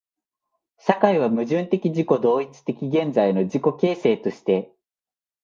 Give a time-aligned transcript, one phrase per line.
[0.79, 4.73] 社会は矛盾的自己同一的現在の自己形成として、